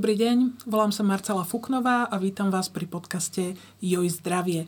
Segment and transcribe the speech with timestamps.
[0.00, 3.52] Dobrý deň, volám sa Marcela Fuknová a vítam vás pri podcaste
[3.84, 4.64] Joj zdravie.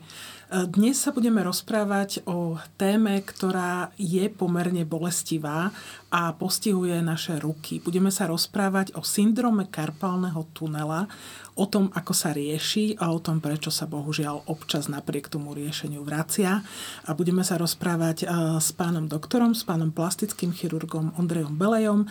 [0.53, 5.73] Dnes sa budeme rozprávať o téme, ktorá je pomerne bolestivá
[6.13, 7.81] a postihuje naše ruky.
[7.81, 11.09] Budeme sa rozprávať o syndrome karpálneho tunela,
[11.57, 16.05] o tom, ako sa rieši a o tom, prečo sa bohužiaľ občas napriek tomu riešeniu
[16.05, 16.61] vracia.
[17.05, 22.07] A budeme sa rozprávať e, s pánom doktorom, s pánom plastickým chirurgom Ondrejom Belejom e,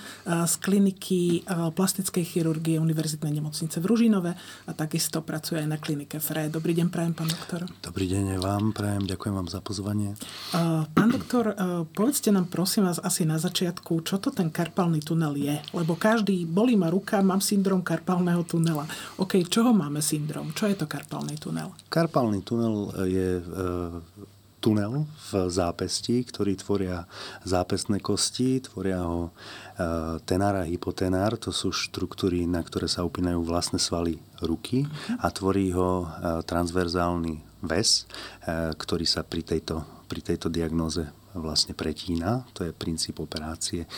[0.47, 4.33] z kliniky e, plastickej chirurgie Univerzitnej nemocnice v Ružinove
[4.67, 6.51] a takisto pracuje aj na klinike FRE.
[6.51, 7.67] Dobrý deň, prajem, pán doktor.
[7.83, 10.15] Dobrý deň vám, prajem, ďakujem vám za pozvanie.
[10.93, 11.57] Pán doktor,
[11.93, 16.45] povedzte nám prosím vás asi na začiatku, čo to ten karpálny tunel je, lebo každý
[16.45, 18.85] bolí ma ruka, mám syndrom karpálneho tunela.
[19.19, 20.53] OK, čoho máme syndrom?
[20.53, 21.73] Čo je to karpálny tunel?
[21.89, 23.45] Karpálny tunel je e,
[24.63, 27.05] tunel v zápesti, ktorý tvoria
[27.43, 29.31] zápestné kosti, tvoria ho e,
[30.23, 34.87] tenár a hypotenár, to sú štruktúry, na ktoré sa upínajú vlastné svaly ruky
[35.19, 36.07] a tvorí ho e,
[36.47, 38.11] transverzálny väz,
[38.77, 43.89] ktorý sa pri tejto, pri tejto diagnóze vlastne pretína, to je princíp operácie.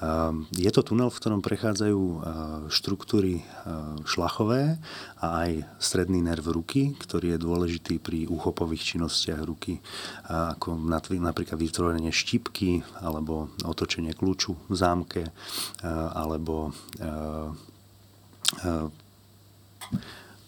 [0.00, 2.20] Ehm, je to tunel, v ktorom prechádzajú ehm,
[2.68, 3.44] štruktúry
[4.04, 4.76] šlachové
[5.22, 9.78] a aj stredný nerv ruky, ktorý je dôležitý pri úchopových činnostiach ruky,
[10.26, 10.74] ako
[11.22, 15.22] napríklad vytvorenie štipky alebo otočenie kľúču v zámke
[15.86, 16.74] alebo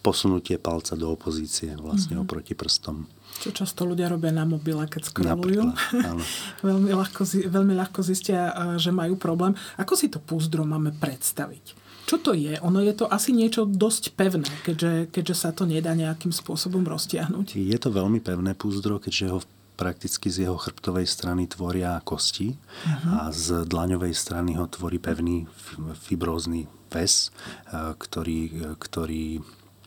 [0.04, 2.28] posunutie palca do opozície vlastne mm-hmm.
[2.28, 3.08] oproti prstom.
[3.40, 5.72] Čo často ľudia robia na mobile, keď scrollujú.
[6.68, 9.56] veľmi, ľahko, veľmi ľahko zistia, že majú problém.
[9.80, 11.80] Ako si to púzdro máme predstaviť?
[12.04, 12.60] Čo to je?
[12.60, 17.56] Ono je to asi niečo dosť pevné, keďže, keďže sa to nedá nejakým spôsobom roztiahnuť.
[17.56, 19.40] Je to veľmi pevné púzdro, keďže ho
[19.74, 23.26] prakticky z jeho chrbtovej strany tvoria kosti uh-huh.
[23.26, 25.50] a z dlaňovej strany ho tvorí pevný
[25.98, 27.34] fibrózny väz,
[27.74, 29.42] ktorý, ktorý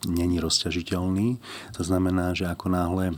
[0.06, 1.42] není rozťažiteľný.
[1.74, 3.14] To znamená, že ako náhle e,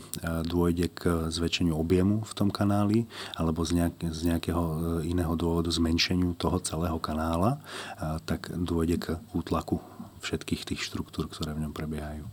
[0.48, 3.04] dôjde k zväčšeniu objemu v tom kanáli
[3.36, 4.76] alebo z, nejak, nejakého e,
[5.12, 9.84] iného dôvodu zmenšeniu toho celého kanála, e, tak dôjde k útlaku
[10.20, 12.28] všetkých tých štruktúr, ktoré v ňom prebiehajú.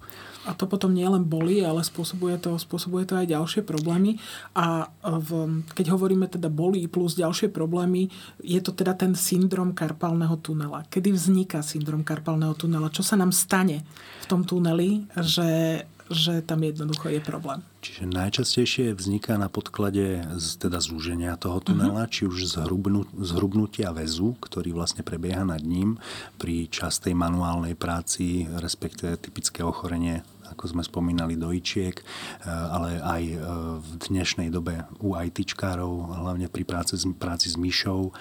[0.46, 4.22] A to potom nielen boli, ale spôsobuje to, spôsobuje to aj ďalšie problémy.
[4.54, 8.06] A v, keď hovoríme teda boli plus ďalšie problémy,
[8.38, 10.86] je to teda ten syndrom karpálneho tunela.
[10.86, 12.94] Kedy vzniká syndrom karpálneho tunela?
[12.94, 13.82] Čo sa nám stane
[14.22, 17.60] v tom tuneli, že že tam jednoducho je problém.
[17.82, 22.12] Čiže najčastejšie vzniká na podklade z, teda zúženia toho tunela, uh-huh.
[22.12, 25.98] či už zhrubnu, zhrubnutia väzu, ktorý vlastne prebieha nad ním
[26.38, 32.04] pri častej manuálnej práci, respektíve typické ochorenie ako sme spomínali, dojčiek, e,
[32.46, 33.36] ale aj e,
[33.82, 38.12] v dnešnej dobe u ITčkárov, hlavne pri práci, práci s myšou, e,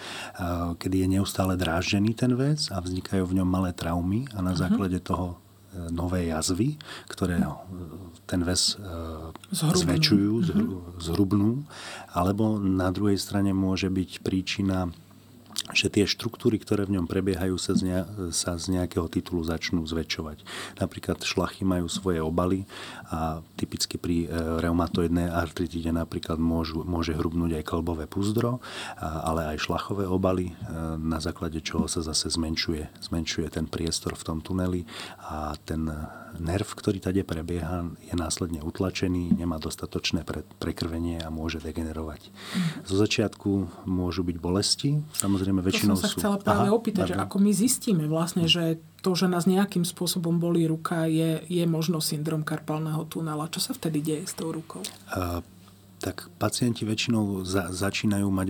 [0.82, 4.60] kedy je neustále dráždený ten väz a vznikajú v ňom malé traumy a na mhm.
[4.60, 5.38] základe toho
[5.92, 6.80] nové jazvy,
[7.12, 7.64] ktoré no,
[8.26, 8.80] ten väz
[9.54, 9.82] zhrubnú.
[9.86, 10.66] zväčšujú, mhm.
[11.00, 11.52] zhrubnú,
[12.12, 14.90] alebo na druhej strane môže byť príčina
[15.74, 18.00] že tie štruktúry, ktoré v ňom prebiehajú, sa z, ne,
[18.30, 20.46] sa z nejakého titulu začnú zväčšovať.
[20.78, 22.70] Napríklad šlachy majú svoje obaly
[23.10, 24.28] a typicky pri e,
[24.62, 28.62] reumatoidnej artritide napríklad môžu, môže hrubnúť aj klbové púzdro,
[29.02, 30.54] ale aj šlachové obaly, e,
[31.02, 34.86] na základe čoho sa zase zmenšuje, zmenšuje ten priestor v tom tuneli
[35.26, 35.90] a ten
[36.40, 42.28] nerv, ktorý tady prebieha, je následne utlačený, nemá dostatočné pre, prekrvenie a môže degenerovať.
[42.28, 42.32] Mm.
[42.88, 43.50] Zo začiatku
[43.88, 46.02] môžu byť bolesti, samozrejme väčšinou sú...
[46.02, 49.30] To som sa chcela práve Aha, opýtať, že ako my zistíme vlastne, že to, že
[49.30, 53.52] nás nejakým spôsobom bolí ruka, je, je možno syndrom karpálneho tunela.
[53.52, 54.82] Čo sa vtedy deje s tou rukou?
[55.14, 55.46] Uh,
[56.06, 58.48] tak pacienti väčšinou za, začínajú mať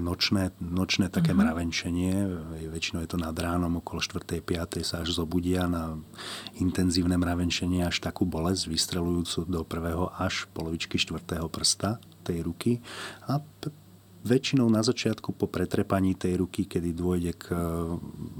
[0.00, 1.44] nočné, nočné také mm-hmm.
[1.44, 2.14] mravenčenie.
[2.70, 4.24] Väčšinou je to nad ránom, okolo 4.
[4.40, 4.80] 5.
[4.86, 6.00] sa až zobudia na
[6.56, 11.20] intenzívne mravenčenie, až takú bolesť vystrelujúcu do prvého až polovičky 4.
[11.50, 12.80] prsta tej ruky.
[13.28, 13.42] A
[14.24, 17.56] väčšinou na začiatku po pretrepaní tej ruky, kedy dôjde k e,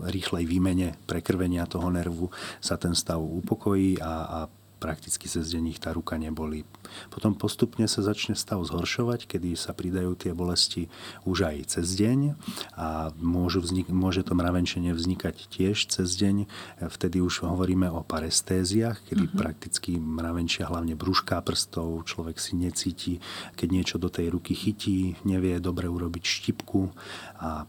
[0.09, 4.39] rýchlej výmene prekrvenia toho nervu, sa ten stav upokojí a, a
[4.85, 6.69] prakticky cez deň ich tá ruka neboli.
[7.09, 10.93] Potom postupne sa začne stav zhoršovať, kedy sa pridajú tie bolesti
[11.25, 12.37] už aj cez deň
[12.77, 16.45] a môžu vznik- môže to mravenčenie vznikať tiež cez deň.
[16.93, 19.41] Vtedy už hovoríme o parestéziách, kedy uh-huh.
[19.41, 23.13] prakticky mravenčia hlavne brúška prstov, človek si necíti,
[23.57, 26.93] keď niečo do tej ruky chytí, nevie dobre urobiť štipku
[27.41, 27.65] a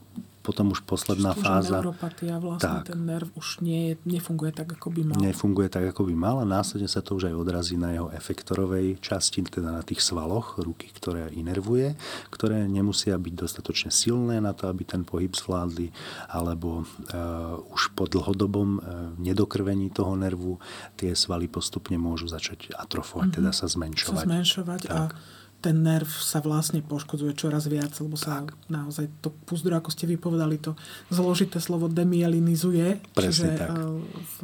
[0.46, 1.78] potom už posledná Čiže fáza...
[1.82, 5.18] neuropatia vlastne, tak, ten nerv už nie, nefunguje tak, ako by mal.
[5.18, 9.02] Nefunguje tak, ako by mal a následne sa to už aj odrazí na jeho efektorovej
[9.02, 11.98] časti, teda na tých svaloch ruky, ktoré inervuje,
[12.30, 15.90] ktoré nemusia byť dostatočne silné na to, aby ten pohyb zvládli,
[16.30, 18.84] alebo uh, už po dlhodobom uh,
[19.18, 20.62] nedokrvení toho nervu
[20.94, 23.40] tie svaly postupne môžu začať atrofovať, mm-hmm.
[23.42, 24.22] teda sa zmenšovať.
[24.22, 25.10] Sa zmenšovať tak.
[25.18, 28.54] a ten nerv sa vlastne poškodzuje čoraz viac, lebo sa tak.
[28.70, 30.78] naozaj to púzdro, ako ste vypovedali, to
[31.10, 33.70] zložité slovo demielinizuje, Presne čiže tak.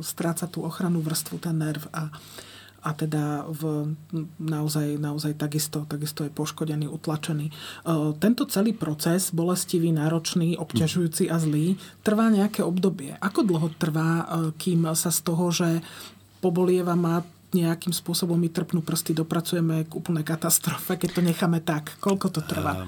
[0.02, 2.10] stráca tú ochrannú vrstvu ten nerv a,
[2.82, 3.94] a teda v,
[4.42, 7.54] naozaj, naozaj takisto, takisto je poškodený, utlačený.
[8.18, 13.14] Tento celý proces, bolestivý, náročný, obťažujúci a zlý, trvá nejaké obdobie.
[13.22, 14.26] Ako dlho trvá,
[14.58, 15.86] kým sa z toho, že
[16.42, 17.22] pobolieva má
[17.52, 22.00] nejakým spôsobom mi trpnú prsty, dopracujeme k úplnej katastrofe, keď to necháme tak.
[22.00, 22.88] Koľko to trvá?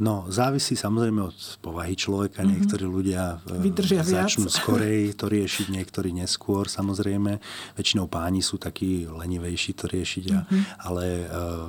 [0.00, 2.40] No, závisí samozrejme od povahy človeka.
[2.40, 2.52] Mm-hmm.
[2.56, 4.56] Niektorí ľudia e, Vydržia začnú viac.
[4.64, 6.72] skorej to riešiť, niektorí neskôr.
[6.72, 7.36] Samozrejme,
[7.76, 10.62] väčšinou páni sú takí lenivejší to riešiť, mm-hmm.
[10.88, 11.68] ale uh,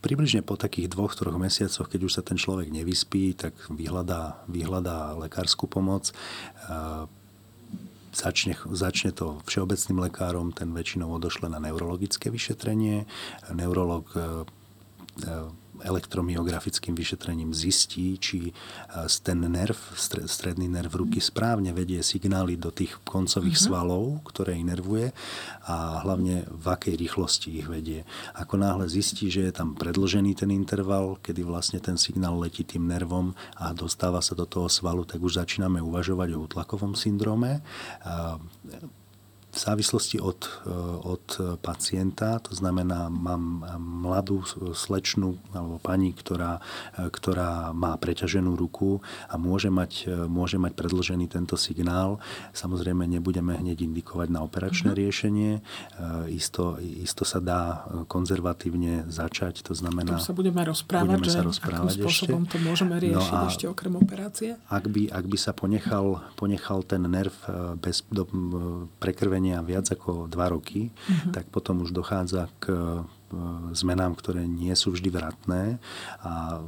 [0.00, 5.12] približne po takých dvoch, troch mesiacoch, keď už sa ten človek nevyspí, tak vyhľadá, vyhľadá
[5.20, 6.16] lekárskú pomoc.
[8.18, 13.06] Začne, začne to všeobecným lekárom, ten väčšinou odošle na neurologické vyšetrenie.
[13.54, 14.26] Neurolog e, e,
[15.84, 18.52] elektromyografickým vyšetrením zistí, či e,
[19.22, 19.76] ten nerv,
[20.26, 23.70] stredný nerv ruky správne vedie signály do tých koncových mm-hmm.
[23.70, 25.12] svalov, ktoré inervuje
[25.68, 28.02] a hlavne v akej rýchlosti ich vedie.
[28.34, 32.88] Ako náhle zistí, že je tam predlžený ten interval, kedy vlastne ten signál letí tým
[32.88, 37.60] nervom a dostáva sa do toho svalu, tak už začíname uvažovať o útlakovom syndróme
[39.48, 40.70] v závislosti od, e,
[41.08, 41.26] od
[41.64, 44.44] pacienta, to znamená, mám mladú
[44.76, 46.60] slečnu alebo pani, ktorá,
[46.94, 52.20] e, ktorá má preťaženú ruku a môže mať, e, môže mať predložený tento signál.
[52.52, 55.02] Samozrejme, nebudeme hneď indikovať na operačné mm-hmm.
[55.02, 55.52] riešenie.
[56.28, 60.20] Isto, isto sa dá konzervatívne začať, to znamená...
[60.20, 62.52] To sa budeme rozprávať, budeme sa rozprávať akým spôsobom ešte.
[62.52, 64.50] to môžeme no riešiť no ešte okrem operácie?
[64.68, 67.32] Ak by, ak by sa ponechal, ponechal ten nerv
[67.80, 68.28] bez do,
[69.00, 71.30] prekrvenia trvania viac ako 2 roky, uh-huh.
[71.30, 73.06] tak potom už dochádza k e,
[73.70, 75.78] zmenám, ktoré nie sú vždy vratné
[76.26, 76.58] a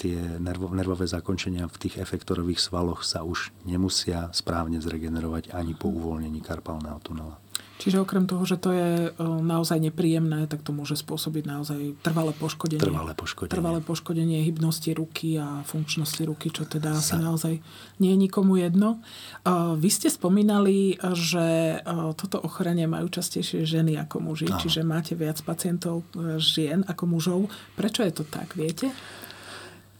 [0.00, 6.40] tie nervové zakončenia v tých efektorových svaloch sa už nemusia správne zregenerovať ani po uvoľnení
[6.40, 7.43] karpálneho tunela.
[7.74, 12.30] Čiže okrem toho, že to je e, naozaj nepríjemné, tak to môže spôsobiť naozaj trvalé
[12.30, 12.78] poškodenie.
[12.78, 13.50] Trvalé poškodenie.
[13.50, 17.02] Trvalé poškodenie hybnosti ruky a funkčnosti ruky, čo teda Sa...
[17.02, 17.54] asi naozaj
[17.98, 19.02] nie je nikomu jedno.
[19.42, 24.62] E, vy ste spomínali, že e, toto ochorenie majú častejšie ženy ako muži, Aha.
[24.62, 26.06] čiže máte viac pacientov
[26.38, 27.40] žien ako mužov.
[27.74, 28.94] Prečo je to tak, viete?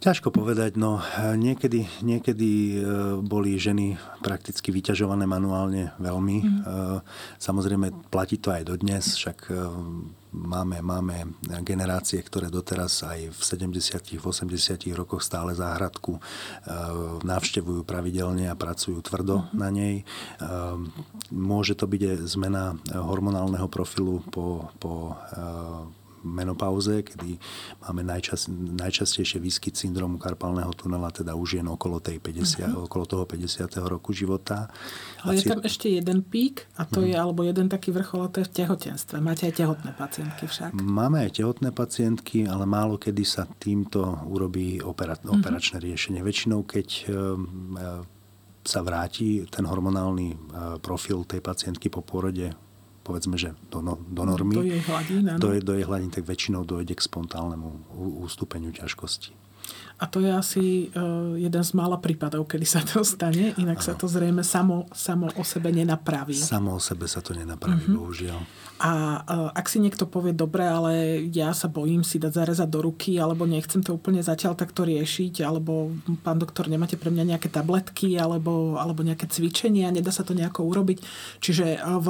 [0.05, 2.79] Ťažko povedať, no niekedy, niekedy e,
[3.25, 6.37] boli ženy prakticky vyťažované manuálne veľmi.
[6.45, 7.01] Mm.
[7.41, 9.65] Samozrejme, platí to aj dodnes, však e,
[10.29, 11.33] máme, máme
[11.65, 13.41] generácie, ktoré doteraz aj v
[13.73, 16.21] 70 v 80 rokoch stále záhradku
[17.25, 19.57] navštevujú pravidelne a pracujú tvrdo mm.
[19.57, 20.05] na nej.
[21.33, 25.17] Môže to byť zmena hormonálneho profilu po, po
[26.25, 27.37] menopauze, kedy
[27.85, 32.89] máme najčas, najčastejšie výskyt syndromu karpálneho tunela, teda už jen okolo, tej 50, uh-huh.
[32.89, 33.69] okolo toho 50.
[33.85, 34.73] roku života.
[35.21, 37.13] Ale je tam ešte jeden pík a to uh-huh.
[37.13, 39.21] je, alebo jeden taký vrchol, a to je v tehotenstve.
[39.21, 40.73] Máte aj tehotné pacientky však?
[40.75, 45.37] Máme aj tehotné pacientky, ale málo kedy sa týmto urobí opera, uh-huh.
[45.37, 46.25] operačné riešenie.
[46.25, 47.77] Väčšinou, keď um,
[48.65, 50.37] sa vráti ten hormonálny e,
[50.81, 52.49] profil tej pacientky po pôrode
[53.05, 56.65] povedzme, že do, no, do normy, do jej hladín, do, do jej hladín, tak väčšinou
[56.65, 57.93] dojde k spontálnemu
[58.25, 59.37] ústupeniu ťažkosti.
[59.95, 63.87] A to je asi uh, jeden z mála prípadov, kedy sa to stane, inak ano.
[63.87, 66.35] sa to zrejme samo, samo o sebe nenapraví.
[66.35, 68.03] Samo o sebe sa to nenapraví, uh-huh.
[68.03, 68.43] bohužiaľ.
[68.83, 72.91] A uh, ak si niekto povie, dobre, ale ja sa bojím si dať zarezať do
[72.91, 75.95] ruky, alebo nechcem to úplne zatiaľ takto riešiť, alebo
[76.27, 80.67] pán doktor, nemáte pre mňa nejaké tabletky, alebo, alebo nejaké cvičenia, nedá sa to nejako
[80.75, 80.99] urobiť.
[81.39, 82.09] Čiže uh, v,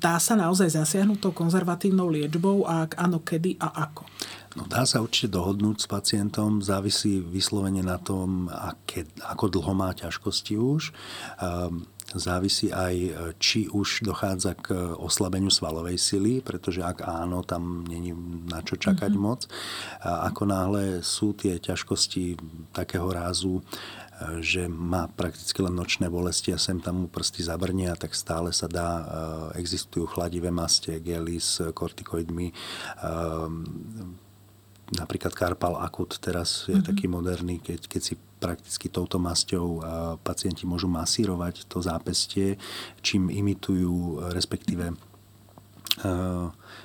[0.00, 4.08] dá sa naozaj zasiahnuť tou konzervatívnou liečbou a ak áno, kedy a ako?
[4.56, 9.90] No, dá sa určite dohodnúť s pacientom, závisí vyslovene na tom, aké, ako dlho má
[9.92, 10.94] ťažkosti už.
[11.42, 12.94] Um, závisí aj,
[13.42, 18.14] či už dochádza k oslabeniu svalovej sily, pretože ak áno, tam není
[18.46, 19.26] na čo čakať mm-hmm.
[19.26, 19.50] moc.
[20.06, 22.38] A ako náhle sú tie ťažkosti
[22.70, 23.58] takého rázu,
[24.40, 28.64] že má prakticky len nočné bolesti a sem tam mu prsty zabrnia, tak stále sa
[28.64, 29.04] dá, e,
[29.60, 32.48] existujú chladivé mastie, gely s kortikoidmi,
[33.04, 34.16] ehm,
[34.94, 36.86] napríklad Karpal Akut teraz je mm-hmm.
[36.86, 39.80] taký moderný, keď, keď si prakticky touto masťou
[40.20, 42.60] pacienti môžu masírovať to zápestie,
[43.00, 44.92] čím imitujú, respektíve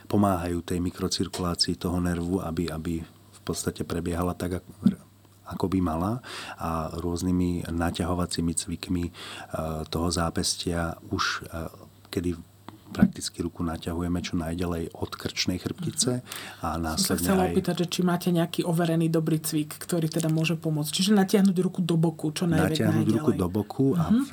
[0.07, 4.63] pomáhajú tej mikrocirkulácii toho nervu, aby, aby v podstate prebiehala tak,
[5.43, 6.23] ako by mala
[6.55, 9.11] a rôznymi naťahovacími cvikmi
[9.91, 11.43] toho zápestia už
[12.07, 12.39] kedy
[12.91, 16.21] prakticky ruku naťahujeme čo najďalej od krčnej chrbtice
[16.61, 17.55] a následne Som sa chcela aj...
[17.55, 20.91] opýtať, že či máte nejaký overený dobrý cvik, ktorý teda môže pomôcť.
[20.91, 23.17] Čiže natiahnuť ruku do boku čo najviac Natiahnuť najďalej.
[23.17, 24.11] ruku do boku a...
[24.11, 24.23] Uh-huh.
[24.27, 24.31] V,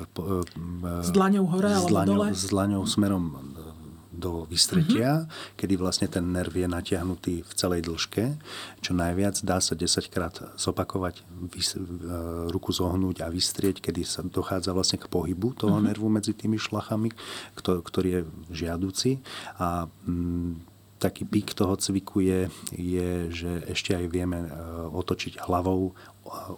[0.59, 2.27] v, s dlaňou hore s alebo dole?
[2.35, 3.23] S dlaňou smerom
[4.19, 5.55] do vystretia, uh-huh.
[5.55, 8.35] kedy vlastne ten nerv je natiahnutý v celej dĺžke.
[8.83, 11.79] Čo najviac dá sa 10 krát zopakovať, vys-
[12.51, 15.87] ruku zohnúť a vystrieť, kedy sa dochádza vlastne k pohybu toho uh-huh.
[15.87, 17.15] nervu medzi tými šlachami,
[17.63, 18.21] ktorý je
[18.51, 19.23] žiaduci.
[19.57, 24.43] A mm, taký pík toho cviku je, je, že ešte aj vieme
[24.91, 25.95] otočiť hlavou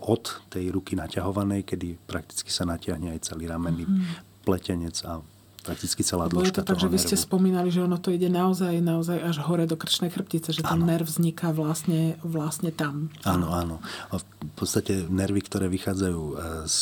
[0.01, 4.43] od tej ruky naťahovanej, kedy prakticky sa natiahne aj celý ramenný mm.
[4.43, 5.21] pletenec a
[5.61, 9.17] prakticky celá je to tak, že vy ste spomínali, že ono to ide naozaj, naozaj
[9.21, 10.89] až hore do krčnej chrbtice, že ten ano.
[10.89, 13.13] nerv vzniká vlastne, vlastne tam.
[13.23, 13.79] Áno, áno.
[14.11, 14.23] V
[14.57, 16.23] podstate nervy, ktoré vychádzajú
[16.65, 16.79] z,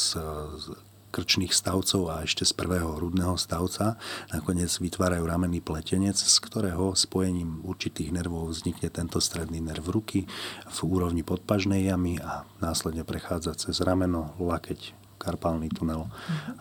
[0.59, 0.65] z
[1.09, 3.98] krčných stavcov a ešte z prvého hrudného stavca
[4.29, 10.29] nakoniec vytvárajú ramenný pletenec, z ktorého spojením určitých nervov vznikne tento stredný nerv ruky
[10.69, 16.07] v úrovni podpažnej jamy a následne prechádza cez rameno, lakeť, karpálny tunel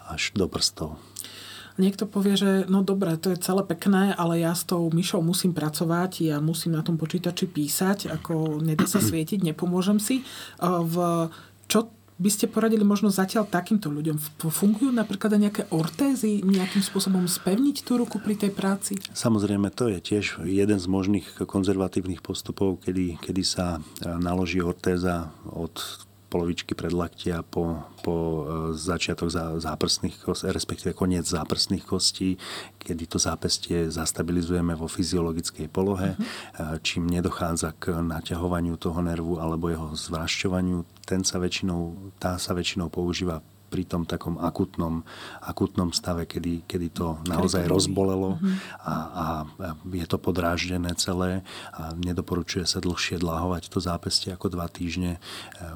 [0.09, 0.97] až do prstov.
[1.79, 5.55] Niekto povie, že no dobre, to je celé pekné, ale ja s tou myšou musím
[5.55, 10.27] pracovať, ja musím na tom počítači písať, ako nedá sa svietiť, nepomôžem si.
[10.59, 10.95] V,
[11.71, 14.19] čo by ste poradili možno zatiaľ takýmto ľuďom?
[14.51, 18.99] Fungujú napríklad aj nejaké ortézy, nejakým spôsobom spevniť tú ruku pri tej práci?
[19.15, 25.79] Samozrejme, to je tiež jeden z možných konzervatívnych postupov, kedy, kedy sa naloží ortéza od
[26.29, 28.45] polovičky predlaktia po, po
[28.77, 32.37] začiatok záprstných kostí, respektíve koniec záprstných kostí,
[32.77, 36.79] kedy to zápestie zastabilizujeme vo fyziologickej polohe, uh-huh.
[36.85, 40.85] čím nedochádza k naťahovaniu toho nervu alebo jeho zvrašťovaniu.
[41.09, 45.05] Ten sa väčšinou, tá sa väčšinou používa pri tom takom akutnom,
[45.45, 48.41] akutnom stave, kedy, kedy to naozaj rozbolelo
[48.81, 49.27] a, a
[49.93, 51.45] je to podráždené celé
[51.77, 55.21] a nedoporučuje sa dlhšie dláhovať to zápestie ako dva týždne,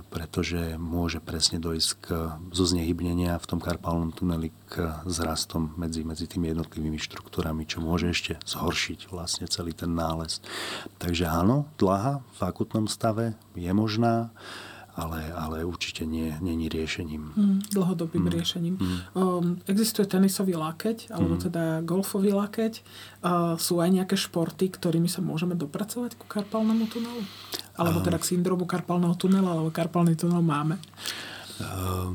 [0.08, 2.06] pretože môže presne dojsť k,
[2.50, 8.08] zo znehybnenia v tom karpálnom tuneli k zrastom medzi, medzi tými jednotlivými štruktúrami, čo môže
[8.08, 10.40] ešte zhoršiť vlastne celý ten nález.
[10.96, 14.32] Takže áno, dlaha v akutnom stave je možná
[14.92, 17.32] ale, ale určite nie, není riešením.
[17.32, 18.32] Mm, dlhodobým mm.
[18.32, 18.74] riešením.
[18.76, 18.98] Mm.
[19.16, 21.42] Um, existuje tenisový lakeť, alebo mm.
[21.48, 22.84] teda golfový lakeť.
[23.24, 27.22] Uh, sú aj nejaké športy, ktorými sa môžeme dopracovať ku karpálnemu tunelu?
[27.72, 30.76] Alebo teda k syndromu karpálneho tunela, alebo karpálny tunel máme?
[31.56, 32.12] Uh,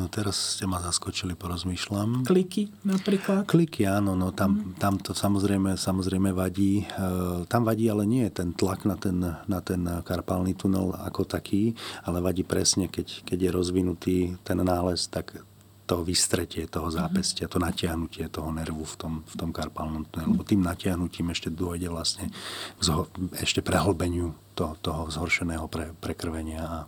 [0.00, 2.24] No teraz ste ma zaskočili, porozmýšľam.
[2.24, 3.44] Kliky napríklad?
[3.44, 4.80] Kliky, áno, no tam, mm.
[4.80, 6.88] tam to samozrejme, samozrejme vadí.
[6.88, 11.76] E, tam vadí ale nie ten tlak na ten, na ten karpálny tunel ako taký,
[12.08, 15.44] ale vadí presne, keď, keď je rozvinutý ten nález, tak
[15.92, 16.96] to vystretie toho mhm.
[16.96, 20.40] zápestia, to natiahnutie toho nervu v tom, v tom karpálnom tunelu.
[20.40, 22.32] Lebo tým natiahnutím ešte dôjde vlastne
[22.78, 26.78] k zho, ešte prehlbeniu to, toho zhoršeného pre, prekrvenia a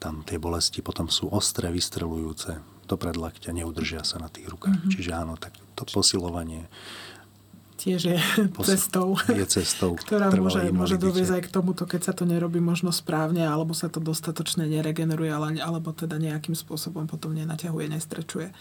[0.00, 2.56] tam tie bolesti potom sú ostré, vystrelujúce
[2.88, 4.74] do predlakťa, neudržia sa na tých rukách.
[4.74, 4.92] Mm-hmm.
[4.96, 6.66] Čiže áno, tak to posilovanie
[7.80, 8.18] tiež je
[8.56, 12.60] Pos- cestou, je cestou ktorá môže, môže doviezť aj k tomuto, keď sa to nerobí
[12.60, 18.52] možno správne, alebo sa to dostatočne neregeneruje, ale, alebo teda nejakým spôsobom potom nenaťahuje, nestrečuje.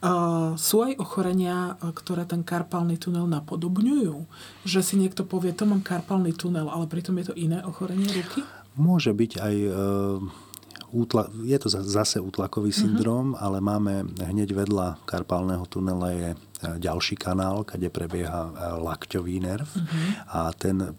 [0.00, 4.24] Uh, sú aj ochorenia, ktoré ten karpálny tunel napodobňujú?
[4.64, 8.40] Že si niekto povie, to mám karpálny tunel, ale pritom je to iné ochorenie ruky?
[8.72, 9.54] Môže byť aj...
[9.68, 10.50] Uh
[10.92, 12.78] útla, je to zase útlakový mhm.
[12.78, 13.42] syndrom, uh-huh.
[13.42, 16.36] ale máme hneď vedľa karpálneho tunela je e,
[16.78, 18.52] ďalší kanál, kde prebieha e,
[18.84, 19.88] lakťový nerv uh-huh.
[20.28, 20.90] a ten e,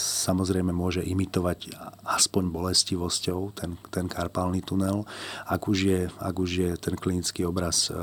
[0.00, 5.04] samozrejme môže imitovať aspoň bolestivosťou ten, ten karpálny tunel.
[5.46, 7.94] Ak už, je, ak už je ten klinický obraz e,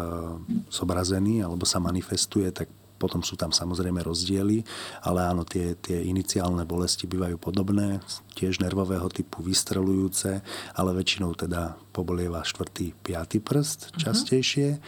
[0.69, 4.61] zobrazený alebo sa manifestuje, tak potom sú tam samozrejme rozdiely,
[5.07, 8.03] ale áno, tie, tie iniciálne bolesti bývajú podobné,
[8.35, 10.43] tiež nervového typu vystrelujúce,
[10.75, 13.99] ale väčšinou teda pobolieva štvrtý, piatý prst uh-huh.
[14.03, 14.83] častejšie.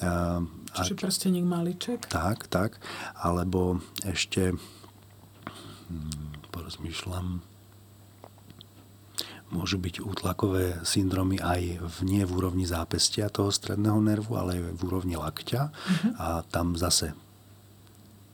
[0.00, 0.40] A,
[0.76, 2.06] Čiže prsteník maliček?
[2.06, 2.78] Tak, tak.
[3.18, 7.42] Alebo ešte hm, porozmýšľam
[9.46, 14.74] môžu byť útlakové syndromy aj v, nie v úrovni zápestia toho stredného nervu, ale aj
[14.74, 15.62] v úrovni lakťa.
[15.70, 16.12] Uh-huh.
[16.18, 17.14] A tam zase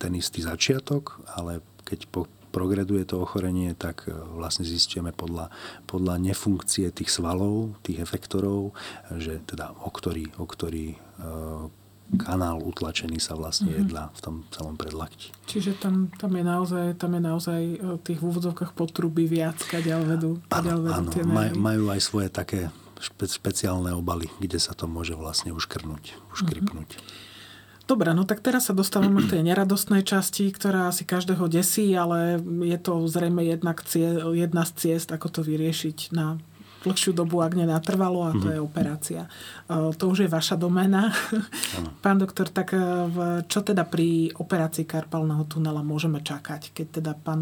[0.03, 5.49] ten istý začiatok, ale keď po, progreduje to ochorenie, tak vlastne zistíme podľa,
[5.87, 8.75] podľa nefunkcie tých svalov, tých efektorov,
[9.15, 10.99] že teda o ktorý, o ktorý
[12.21, 13.89] kanál utlačený sa vlastne mm-hmm.
[13.89, 15.33] jedla v tom celom predlakti.
[15.49, 17.61] Čiže tam, tam, je naozaj, tam je naozaj
[18.05, 22.69] tých v úvodzovkách potruby viac, kadeľ vedú, áno, tie maj, majú aj svoje také
[23.01, 26.91] špe, špeciálne obaly, kde sa to môže vlastne uškrnúť, uškripnúť.
[27.01, 27.32] Mm-hmm.
[27.93, 32.41] Dobre, no tak teraz sa dostávame k tej neradostnej časti, ktorá asi každého desí, ale
[32.65, 33.77] je to zrejme jedna,
[34.33, 36.41] jedna z ciest, ako to vyriešiť na
[36.89, 38.55] dlhšiu dobu, ak nenatrvalo, a to mm-hmm.
[38.57, 39.23] je operácia.
[39.69, 41.13] To už je vaša doména.
[42.05, 42.81] Pán doktor, tak e,
[43.45, 47.41] čo teda pri operácii karpalného tunela môžeme čakať, keď teda pán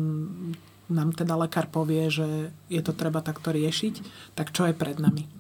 [0.91, 4.03] nám teda lekár povie, že je to treba takto riešiť,
[4.35, 5.31] tak čo je pred nami?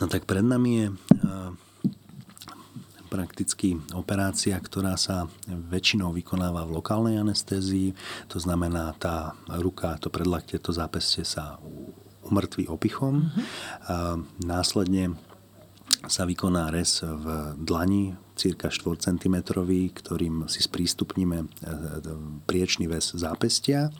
[0.00, 0.86] No tak pred nami je
[3.18, 7.98] prakticky operácia, ktorá sa väčšinou vykonáva v lokálnej anestézii.
[8.30, 11.58] To znamená, tá ruka, to predlaktie, to zápestie sa
[12.22, 13.26] umrtví opichom.
[13.26, 13.44] Mm-hmm.
[13.90, 13.94] A
[14.46, 15.18] následne
[16.06, 19.36] sa vykoná rez v dlani, cirka 4 cm,
[19.98, 21.46] ktorým si sprístupníme e,
[22.46, 23.90] priečný väz zápestia.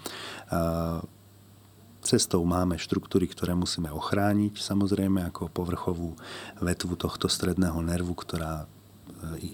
[2.06, 6.14] Cestou máme štruktúry, ktoré musíme ochrániť, samozrejme ako povrchovú
[6.62, 8.70] vetvu tohto stredného nervu, ktorá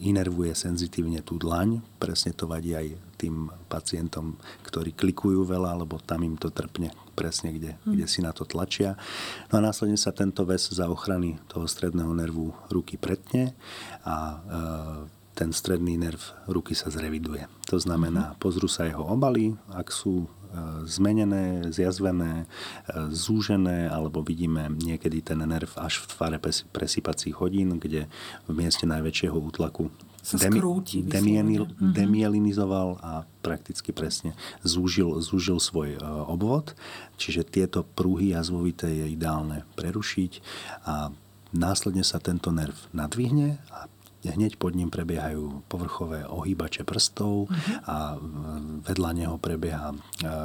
[0.05, 1.81] inervuje senzitívne tú dlaň.
[1.97, 7.55] Presne to vadí aj tým pacientom, ktorí klikujú veľa, lebo tam im to trpne presne,
[7.55, 7.95] kde, hmm.
[7.95, 8.99] kde si na to tlačia.
[9.49, 13.55] No a následne sa tento väz za ochrany toho stredného nervu ruky pretne
[14.03, 14.37] a e,
[15.35, 17.47] ten stredný nerv ruky sa zreviduje.
[17.71, 18.37] To znamená, mhm.
[18.43, 20.27] pozrú sa jeho obaly, ak sú
[20.87, 22.47] zmenené, zjazvené, e,
[23.11, 26.39] zúžené, alebo vidíme niekedy ten nerv až v tvare
[26.71, 28.07] presýpacích hodín, kde
[28.47, 29.91] v mieste najväčšieho útlaku
[30.33, 30.59] demi,
[31.05, 31.93] demienil, mhm.
[31.93, 33.13] demielinizoval a
[33.45, 34.33] prakticky presne
[34.65, 36.73] zúžil, zúžil svoj e, obvod.
[37.21, 40.33] Čiže tieto prúhy jazvovité je ideálne prerušiť
[40.89, 41.13] a
[41.55, 43.87] následne sa tento nerv nadvihne a
[44.33, 47.77] hneď pod ním prebiehajú povrchové ohýbače prstov uh-huh.
[47.85, 48.17] a
[48.89, 49.97] vedľa neho prebieha e,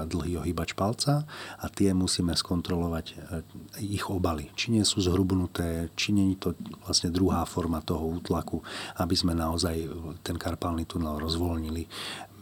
[0.10, 1.24] dlhý ohýbač palca
[1.56, 3.16] a tie musíme skontrolovať e,
[3.80, 4.52] ich obaly.
[4.60, 6.50] Či nie sú zhrubnuté, či nie je to
[6.84, 8.60] vlastne druhá forma toho útlaku,
[9.00, 9.88] aby sme naozaj
[10.26, 11.88] ten karpálny tunel rozvoľnili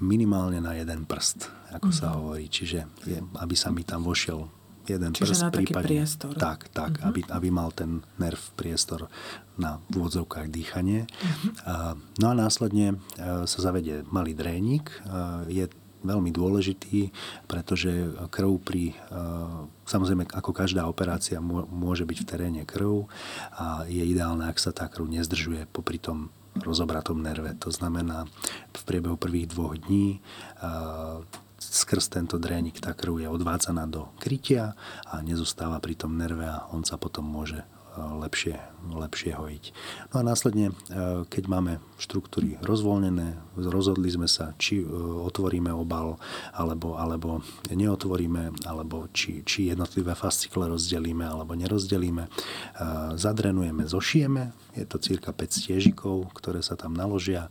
[0.01, 1.99] minimálne na jeden prst, ako uh-huh.
[2.01, 2.15] sa mhm.
[2.17, 2.45] hovorí.
[2.49, 4.56] Čiže je, aby sa mi tam vošiel
[4.89, 5.85] jeden Čiže prst na taký prípadne.
[5.87, 6.31] priestor.
[6.39, 7.07] Tak, tak, uh-huh.
[7.11, 9.11] aby, aby mal ten nerv priestor
[9.59, 11.09] na vôdzovkách dýchanie.
[11.09, 11.97] Uh-huh.
[12.21, 12.95] No a následne e,
[13.49, 14.89] sa zavedie malý drénik.
[14.89, 14.97] E,
[15.51, 15.65] je
[16.05, 17.09] veľmi dôležitý,
[17.49, 17.89] pretože
[18.29, 19.17] krv pri, e,
[19.89, 23.09] samozrejme ako každá operácia môže byť v teréne krv
[23.57, 27.53] a je ideálne, ak sa tá krv nezdržuje popri tom rozobratom nerve.
[27.61, 28.25] To znamená,
[28.73, 30.21] v priebehu prvých dvoch dní
[31.57, 36.69] skrz tento drénik tá krv je odvádzaná do krytia a nezostáva pri tom nerve a
[36.69, 37.65] on sa potom môže
[37.97, 38.61] lepšie,
[38.93, 39.63] lepšie hojiť.
[40.13, 40.73] No a následne, e,
[41.27, 44.85] keď máme štruktúry rozvoľnené, rozhodli sme sa, či e,
[45.27, 46.21] otvoríme obal,
[46.53, 52.23] alebo, alebo neotvoríme, alebo či, či jednotlivé fascikle rozdelíme, alebo nerozdelíme.
[52.23, 52.29] E,
[53.17, 57.49] zadrenujeme, zošijeme, je to cirka 5 stiežikov, ktoré sa tam naložia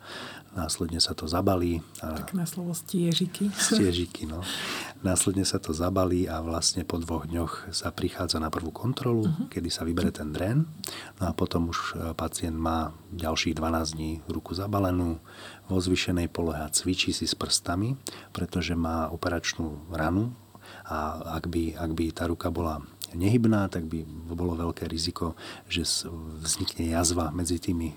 [0.57, 1.85] následne sa to zabalí.
[2.01, 3.53] A na slovo stiežiky.
[3.53, 4.41] Stiežiky, no.
[5.05, 9.53] Následne sa to zabalí a vlastne po dvoch dňoch sa prichádza na prvú kontrolu, uh-huh.
[9.53, 10.65] kedy sa vybere ten dren.
[11.21, 15.19] No a potom už e, pacient má ďalších 12 dní ruku zabalenú
[15.67, 17.97] vo zvyšenej polohe a cvičí si s prstami,
[18.31, 20.37] pretože má operačnú ranu
[20.87, 22.83] a ak by, ak by tá ruka bola
[23.15, 24.03] nehybná, tak by
[24.35, 25.39] bolo veľké riziko,
[25.71, 25.87] že
[26.43, 27.97] vznikne jazva medzi tými e,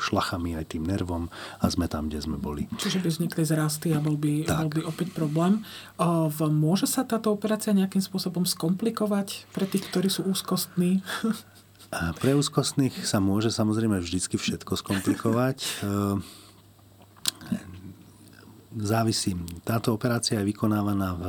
[0.00, 1.28] šlachami aj tým nervom
[1.60, 2.64] a sme tam, kde sme boli.
[2.80, 5.60] Čiže by vznikli zrasty a bol by, bol by opäť problém.
[6.40, 11.04] Môže sa táto operácia nejakým spôsobom skomplikovať pre tých, ktorí sú úzkostní?
[11.90, 15.58] Pre úzkostných sa môže samozrejme vždycky všetko skomplikovať.
[15.58, 15.70] E,
[18.78, 19.34] závisí.
[19.66, 21.24] Táto operácia je vykonávaná v,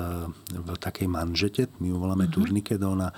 [0.53, 2.37] v takej manžete, my ju voláme uh-huh.
[2.37, 3.15] turnikedóna, e,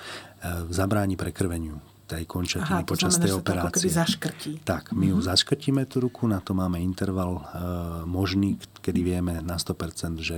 [0.72, 3.90] zabráni prekrveniu tej končatiny Aha, počas znamená, tej operácie.
[3.90, 4.52] To zaškrtí.
[4.62, 7.44] Tak, my ju zaškrtíme tú ruku, na to máme interval e,
[8.06, 10.38] možný, kedy vieme na 100%, že,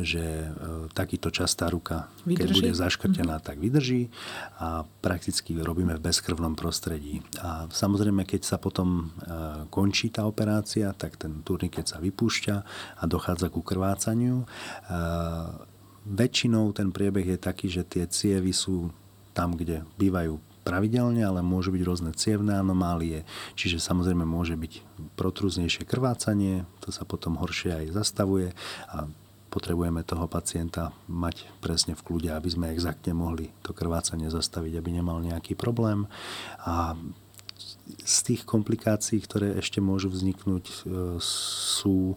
[0.00, 0.48] že e,
[0.96, 2.40] takýto častá ruka, vydrží?
[2.40, 3.48] keď bude zaškrtená, uh-huh.
[3.52, 4.08] tak vydrží
[4.56, 7.20] a prakticky robíme v bezkrvnom prostredí.
[7.44, 12.56] A samozrejme, keď sa potom e, končí tá operácia, tak ten turniket sa vypúšťa
[12.96, 14.40] a dochádza ku krvácaniu.
[14.40, 14.46] E,
[16.08, 18.88] väčšinou ten priebeh je taký, že tie cievy sú
[19.36, 23.24] tam, kde bývajú pravidelne, ale môžu byť rôzne cievné anomálie,
[23.56, 24.84] čiže samozrejme môže byť
[25.16, 28.52] protrúznejšie krvácanie, to sa potom horšie aj zastavuje
[28.92, 29.08] a
[29.50, 34.88] potrebujeme toho pacienta mať presne v kľude, aby sme exaktne mohli to krvácanie zastaviť, aby
[34.94, 36.06] nemal nejaký problém.
[36.62, 36.94] A
[38.06, 40.74] z tých komplikácií, ktoré ešte môžu vzniknúť, e,
[41.20, 42.14] sú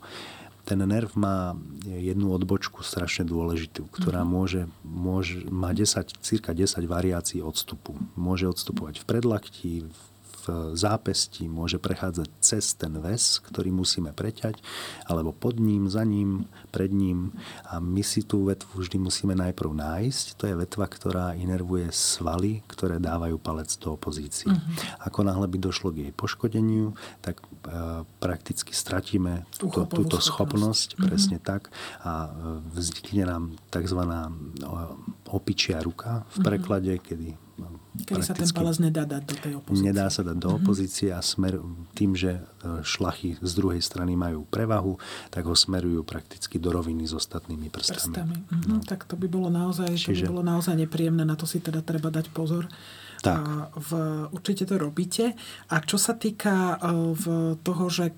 [0.64, 4.30] ten nerv má jednu odbočku strašne dôležitú, ktorá mhm.
[4.30, 8.00] môže, môže, má 10, cirka 10 variácií odstupu.
[8.16, 10.13] Môže odstupovať v predlakti, v
[10.44, 14.60] v zápesti môže prechádzať cez ten väz, ktorý musíme preťať,
[15.08, 17.32] alebo pod ním, za ním, pred ním.
[17.68, 20.26] A my si tú vetvu vždy musíme najprv nájsť.
[20.40, 24.52] To je vetva, ktorá inervuje svaly, ktoré dávajú palec do opozície.
[24.52, 25.08] Uh-huh.
[25.08, 31.04] Ako náhle by došlo k jej poškodeniu, tak e, prakticky stratíme túto, túto schopnosť, uh-huh.
[31.08, 31.72] presne tak,
[32.04, 32.30] a e,
[32.76, 34.02] vznikne nám tzv.
[35.32, 37.06] opičia ruka v preklade, uh-huh.
[37.06, 37.43] kedy
[37.94, 39.86] Kedy sa ten palec nedá dať do tej opozície.
[39.86, 40.58] Nedá sa dať do mhm.
[40.58, 41.62] opozície a smer,
[41.94, 44.98] tým, že e, šlachy z druhej strany majú prevahu,
[45.30, 48.18] tak ho smerujú prakticky do roviny s ostatnými prstami.
[48.18, 48.38] prstami.
[48.50, 48.66] Mhm.
[48.66, 48.76] No.
[48.82, 50.26] Tak to by bolo naozaj, Čiže...
[50.26, 52.66] to by bolo naozaj nepríjemné, na to si teda treba dať pozor.
[53.24, 53.40] Tak.
[53.40, 53.92] A v,
[54.36, 55.32] určite to robíte.
[55.72, 57.26] A čo sa týka e, v
[57.62, 58.12] toho, že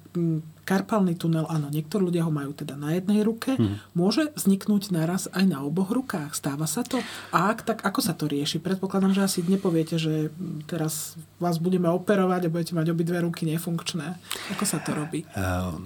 [0.66, 3.94] karpálny tunel, áno, niektorí ľudia ho majú teda na jednej ruke, hmm.
[3.94, 6.34] môže vzniknúť naraz aj na oboch rukách.
[6.34, 7.00] Stáva sa to?
[7.30, 8.58] A ak, tak ako sa to rieši?
[8.58, 10.34] Predpokladám, že asi nepoviete, že
[10.66, 14.18] teraz vás budeme operovať a budete mať obidve ruky nefunkčné.
[14.58, 15.22] Ako sa to robí?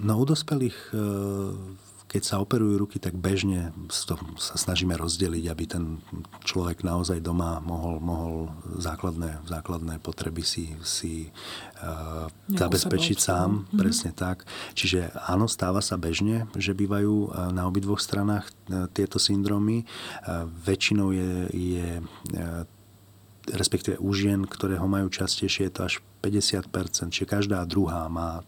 [0.00, 0.96] No u dospelých
[2.10, 6.02] keď sa operujú ruky, tak bežne sa snažíme rozdeliť, aby ten
[6.42, 8.34] človek naozaj doma mohol, mohol
[8.82, 11.30] základné, základné potreby si, si
[11.78, 13.62] uh, zabezpečiť sám.
[13.62, 13.78] Mm-hmm.
[13.78, 14.42] Presne tak.
[14.74, 19.86] Čiže áno, stáva sa bežne, že bývajú e, na obidvoch stranách e, tieto syndromy.
[20.66, 21.88] Väčšinou je, je
[23.52, 28.40] respektíve u žien, ktoré ho majú častejšie, je to až 50%, čiže každá druhá má
[28.40, 28.42] e,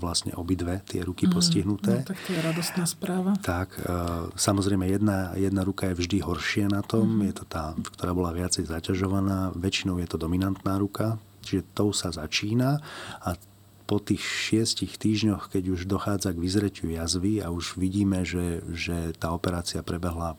[0.00, 1.94] vlastne obidve tie ruky mm, postihnuté.
[2.02, 3.32] No, tak to je radostná správa.
[3.40, 3.84] Tak, e,
[4.32, 7.22] samozrejme jedna, jedna ruka je vždy horšie na tom, mm.
[7.28, 12.08] je to tá, ktorá bola viacej zaťažovaná, väčšinou je to dominantná ruka, čiže tou sa
[12.08, 12.80] začína
[13.20, 13.36] a
[13.92, 19.12] po tých šiestich týždňoch, keď už dochádza k vyzretiu jazvy a už vidíme, že, že
[19.20, 20.36] tá operácia prebehla e,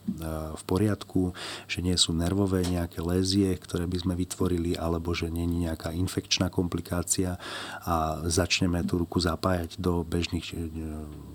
[0.58, 1.30] v poriadku,
[1.70, 5.94] že nie sú nervové nejaké lézie, ktoré by sme vytvorili, alebo že nie je nejaká
[5.94, 7.38] infekčná komplikácia
[7.86, 10.54] a začneme tú ruku zapájať do bežných e,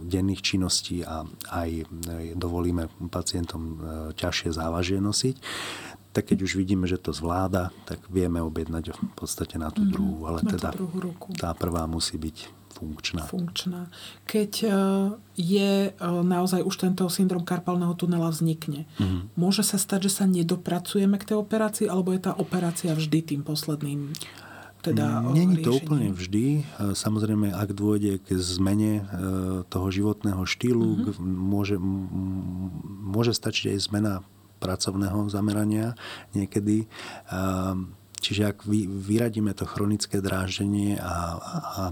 [0.04, 1.24] denných činností a
[1.56, 1.84] aj e,
[2.36, 3.80] dovolíme pacientom
[4.20, 5.40] ťažšie závažie nosiť,
[6.20, 9.92] tak keď už vidíme, že to zvláda, tak vieme objednať v podstate na tú mhm,
[9.96, 10.18] druhú.
[10.28, 11.32] Ale na teda druhú ruku.
[11.40, 13.24] tá prvá musí byť funkčná.
[13.24, 13.88] Funkčná.
[14.28, 14.68] Keď e,
[15.40, 19.40] je e, naozaj už tento syndrom karpálneho tunela vznikne, mm.
[19.40, 23.42] môže sa stať, že sa nedopracujeme k tej operácii, alebo je tá operácia vždy tým
[23.48, 24.12] posledným
[24.80, 26.46] teda mm, Není to úplne vždy.
[26.60, 26.62] E,
[26.96, 29.08] samozrejme, ak dôjde k zmene
[29.68, 31.20] toho životného štýlu, mm-hmm.
[31.24, 31.76] môže,
[33.08, 34.14] môže stačiť aj zmena
[34.60, 35.96] pracovného zamerania
[36.36, 36.86] niekedy.
[37.32, 38.68] Ehm, čiže ak
[39.08, 41.84] vyradíme to chronické dráždenie a, a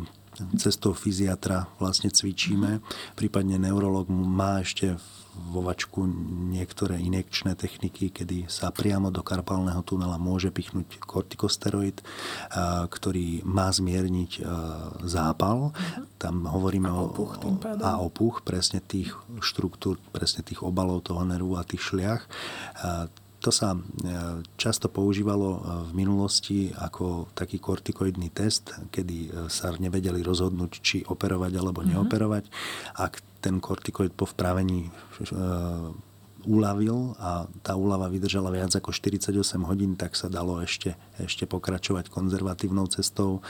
[0.60, 2.84] cestou fyziatra vlastne cvičíme,
[3.18, 5.00] prípadne neurolog má ešte
[5.38, 6.04] vo vačku
[6.50, 12.02] niektoré injekčné techniky, kedy sa priamo do karpálneho tunela môže pichnúť kortikosteroid,
[12.90, 14.42] ktorý má zmierniť
[15.06, 15.72] zápal.
[15.72, 16.04] Uh-huh.
[16.18, 21.56] Tam hovoríme a opuch, o, a opuch presne tých štruktúr, presne tých obalov toho nervu
[21.56, 22.26] a tých šliach
[23.48, 23.80] to sa e,
[24.60, 31.08] často používalo e, v minulosti ako taký kortikoidný test, kedy e, sa nevedeli rozhodnúť, či
[31.08, 31.96] operovať alebo mm-hmm.
[31.96, 32.44] neoperovať.
[33.00, 34.92] Ak ten kortikoid po vpravení
[36.46, 39.34] uľavil a tá úlava vydržala viac ako 48
[39.66, 43.42] hodín, tak sa dalo ešte, ešte pokračovať konzervatívnou cestou,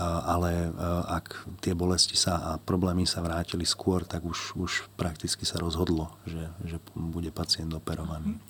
[0.00, 0.72] ale
[1.06, 6.10] ak tie bolesti sa a problémy sa vrátili skôr, tak už, už prakticky sa rozhodlo,
[6.26, 8.40] že, že bude pacient operovaný.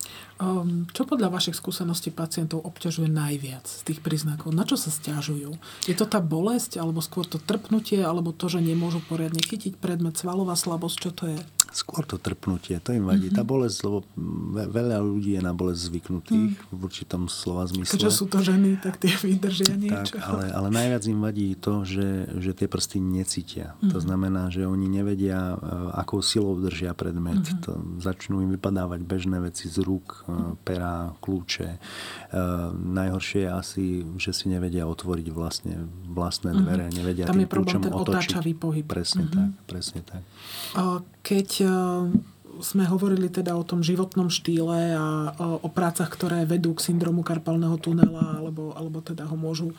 [0.41, 4.51] Um, čo podľa vašich skúseností pacientov obťažuje najviac z tých príznakov?
[4.51, 5.55] Na čo sa stiažujú?
[5.87, 10.17] Je to tá bolesť, alebo skôr to trpnutie, alebo to, že nemôžu poriadne chytiť predmet,
[10.17, 10.97] svalová slabosť?
[10.99, 11.39] Čo to je?
[11.73, 13.33] Skôr to trpnutie, to im vadí.
[13.33, 13.41] Mm-hmm.
[13.41, 14.05] Tá bolesť, lebo
[14.53, 16.69] veľa ľudí je na bolesť zvyknutých mm.
[16.69, 17.97] v určitom slova zmysle.
[17.97, 20.21] Keďže sú to ženy, tak tie vydržia niečo.
[20.21, 23.73] Tak, ale, ale najviac im vadí to, že, že tie prsty necítia.
[23.81, 23.89] Mm.
[23.89, 24.05] To mhm.
[24.05, 27.41] znamená, že oni nevedia, e, akou silou držia predmet.
[27.41, 27.63] Mm-hmm.
[27.65, 30.61] To, začnú im vypadávať bežné veci z rúk, mm.
[30.61, 31.69] pera, kľúče.
[31.73, 31.77] E,
[32.77, 33.85] najhoršie je asi,
[34.21, 36.99] že si nevedia otvoriť vlastne vlastné dvere, mm-hmm.
[37.01, 38.85] nevedia Tam tým je problém ten otáčavý pohyb.
[38.85, 39.37] Presne mm-hmm.
[39.41, 40.21] tak, presne tak.
[41.23, 41.62] Keď e,
[42.61, 47.75] sme hovorili teda o tom životnom štýle a o, prácach, ktoré vedú k syndromu karpálneho
[47.81, 49.73] tunela, alebo, alebo teda ho môžu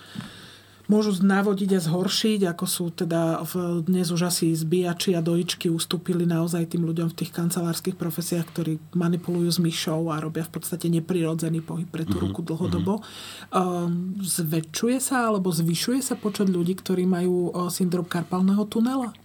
[0.84, 6.28] môžu navodiť a zhoršiť, ako sú teda v, dnes už asi zbíjači a dojičky ustúpili
[6.28, 10.92] naozaj tým ľuďom v tých kancelárskych profesiách, ktorí manipulujú s myšou a robia v podstate
[10.92, 12.28] neprirodzený pohyb pre tú mm-hmm.
[12.28, 13.00] ruku dlhodobo.
[13.48, 19.16] Um, zväčšuje sa alebo zvyšuje sa počet ľudí, ktorí majú uh, syndrom karpalného tunela?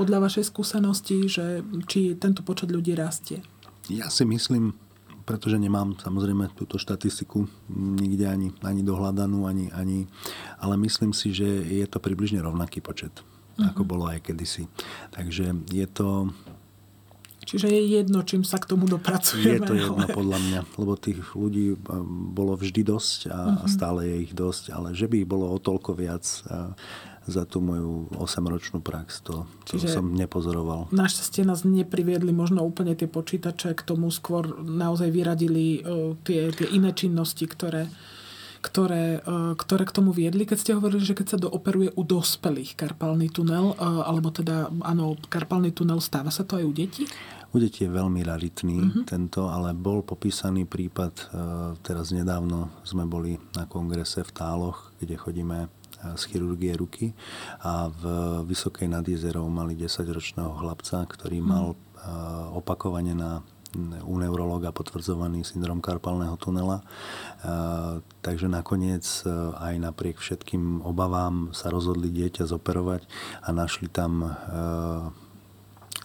[0.00, 3.44] Podľa vašej skúsenosti, že či tento počet ľudí rastie?
[3.92, 4.72] Ja si myslím,
[5.28, 7.44] pretože nemám samozrejme túto štatistiku
[8.00, 10.08] nikde ani, ani dohľadanú, ani, ani,
[10.56, 13.76] ale myslím si, že je to približne rovnaký počet, uh-huh.
[13.76, 14.72] ako bolo aj kedysi.
[15.12, 16.32] Takže je to...
[17.50, 19.58] Čiže je jedno, čím sa k tomu dopracujeme.
[19.58, 20.14] Je to jedno ale...
[20.14, 21.74] podľa mňa, lebo tých ľudí
[22.30, 25.58] bolo vždy dosť a, a stále je ich dosť, ale že by ich bolo o
[25.58, 26.22] toľko viac,
[27.28, 29.22] za tú moju 8-ročnú prax.
[29.28, 30.88] To, to som nepozoroval.
[30.90, 36.66] Našťastie nás nepriviedli možno úplne tie počítače, k tomu skôr naozaj vyradili uh, tie, tie
[36.72, 37.86] iné činnosti, ktoré,
[38.64, 40.48] ktoré, uh, ktoré k tomu viedli.
[40.48, 45.20] Keď ste hovorili, že keď sa dooperuje u dospelých karpálny tunel, uh, alebo teda, áno,
[45.30, 47.04] karpálny tunel, stáva sa to aj u detí?
[47.50, 49.04] U detí je veľmi raritný uh-huh.
[49.10, 51.34] tento, ale bol popísaný prípad,
[51.82, 55.66] teraz nedávno sme boli na kongrese v Táloch, kde chodíme
[56.00, 57.12] z chirurgie ruky
[57.60, 58.02] a v
[58.48, 61.46] Vysokej nad Jezerou mali 10-ročného chlapca, ktorý mhm.
[61.46, 61.66] mal
[62.56, 63.42] opakovane na
[64.02, 66.82] u neurologa potvrdzovaný syndrom karpalného tunela.
[68.18, 69.06] Takže nakoniec
[69.62, 73.06] aj napriek všetkým obavám sa rozhodli dieťa zoperovať
[73.46, 74.26] a našli tam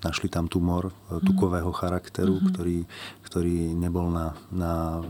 [0.06, 1.26] našli tam tumor mhm.
[1.26, 2.50] tukového charakteru, mm-hmm.
[2.54, 2.78] ktorý,
[3.26, 5.02] ktorý nebol na, na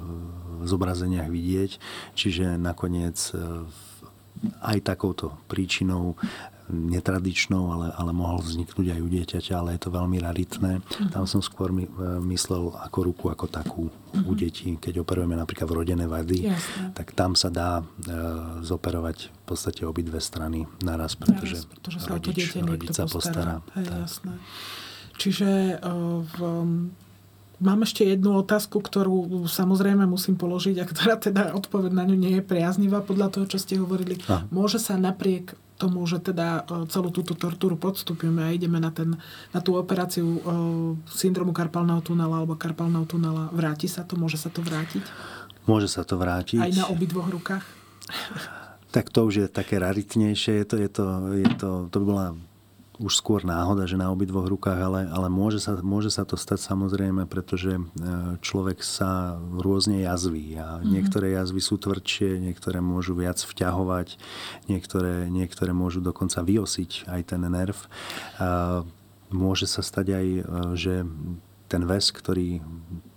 [0.64, 1.72] zobrazeniach vidieť.
[2.16, 3.20] Čiže nakoniec
[4.64, 6.20] aj takouto príčinou
[6.66, 10.82] netradičnou, ale, ale mohol vzniknúť aj u dieťaťa, ale je to veľmi raritné.
[10.82, 11.14] Mm-hmm.
[11.14, 11.92] Tam som skôr my, e,
[12.34, 14.26] myslel ako ruku ako takú mm-hmm.
[14.26, 14.40] u mhm.
[14.40, 14.70] detí.
[14.82, 16.98] Keď operujeme napríklad vrodené vady, Jasne.
[16.98, 17.84] tak tam sa dá e,
[18.66, 23.62] zoperovať v podstate obidve strany naraz, pretože, naraz, pretože sa rodič, rodič sa postará.
[23.78, 24.34] Hej, jasné.
[25.16, 26.38] Čiže e, v,
[27.56, 32.34] Mám ešte jednu otázku, ktorú samozrejme musím položiť a ktorá teda odpoveď na ňu nie
[32.40, 34.20] je priaznivá podľa toho, čo ste hovorili.
[34.28, 34.44] A.
[34.52, 39.16] Môže sa napriek tomu, že teda e, celú túto tortúru podstúpime a ideme na, ten,
[39.56, 40.40] na tú operáciu uh,
[41.12, 44.16] syndromu karpalného tunela alebo karpalného tunela, vráti sa to?
[44.16, 45.04] Môže sa to vrátiť?
[45.68, 46.64] Môže sa to vrátiť.
[46.64, 47.64] Aj na obidvoch rukách?
[48.96, 50.64] Tak to už je také raritnejšie.
[50.64, 52.28] Je to, je to, je to, to by bola
[53.00, 56.64] už skôr náhoda, že na obidvoch rukách, ale, ale môže, sa, môže sa to stať
[56.64, 57.82] samozrejme, pretože e,
[58.40, 60.90] človek sa rôzne jazví a mm-hmm.
[60.90, 64.16] niektoré jazvy sú tvrdšie, niektoré môžu viac vťahovať,
[64.72, 67.78] niektoré, niektoré môžu dokonca vyosiť aj ten nerv.
[69.34, 70.42] Môže sa stať aj, e,
[70.80, 70.94] že
[71.66, 72.62] ten väz, ktorý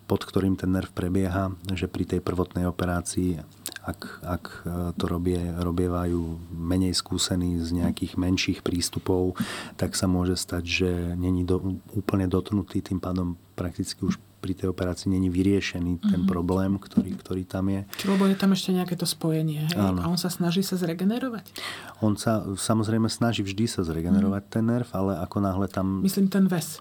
[0.08, 3.44] pod ktorým ten nerv prebieha, že pri tej prvotnej operácii
[3.88, 4.70] ak, ak e,
[5.00, 6.20] to robie, robievajú
[6.52, 9.40] menej skúsení z nejakých menších prístupov,
[9.80, 14.70] tak sa môže stať, že není do, úplne dotknutý, tým pádom prakticky už pri tej
[14.70, 16.30] operácii není vyriešený ten mm-hmm.
[16.30, 17.82] problém, ktorý, ktorý tam je.
[17.98, 19.66] Čiže lebo je tam ešte nejaké to spojenie.
[19.66, 19.74] Hej?
[19.74, 21.50] A on sa snaží sa zregenerovať?
[21.98, 24.54] On sa samozrejme snaží vždy sa zregenerovať mm-hmm.
[24.54, 26.06] ten nerv, ale ako náhle tam...
[26.06, 26.78] Myslím ten väz.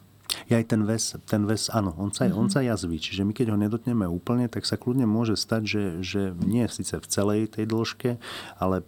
[0.48, 2.40] Ja aj ten väz, ten väz áno, on sa, mm-hmm.
[2.40, 2.98] on sa jazví.
[3.00, 6.96] Čiže my keď ho nedotneme úplne, tak sa kľudne môže stať, že, že nie síce
[6.96, 8.16] v celej tej dĺžke,
[8.56, 8.88] ale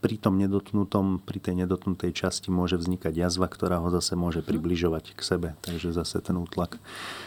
[0.00, 4.48] pri tom nedotknutom, pri tej nedotknutej časti môže vznikať jazva, ktorá ho zase môže mhm.
[4.48, 5.48] približovať k sebe.
[5.60, 6.80] Takže zase ten útlak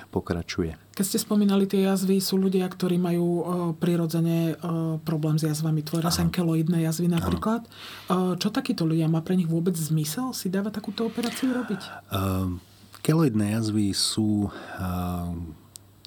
[0.10, 0.74] pokračuje.
[0.93, 3.43] Keď ste spomínali tie jazvy, sú ľudia, ktorí majú uh,
[3.78, 5.86] prirodzene uh, problém s jazvami.
[5.86, 7.65] Tvoria sa keloidné jazvy napríklad.
[8.10, 9.10] Uh, čo takíto ľudia?
[9.10, 11.82] Má pre nich vôbec zmysel si dávať takúto operáciu robiť?
[12.13, 12.58] Uh,
[13.03, 14.47] Keloidné jazvy sú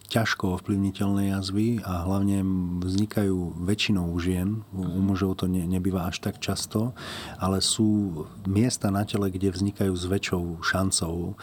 [0.06, 2.40] ťažko ovplyvniteľné jazvy a hlavne
[2.82, 4.62] vznikajú väčšinou u žien.
[4.70, 6.94] U mužov to ne, nebýva až tak často,
[7.36, 11.34] ale sú miesta na tele, kde vznikajú s väčšou šancou.